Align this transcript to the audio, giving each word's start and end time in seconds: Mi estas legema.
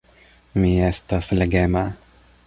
Mi 0.61 0.71
estas 0.85 1.29
legema. 1.41 1.83